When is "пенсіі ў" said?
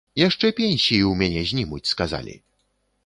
0.59-1.13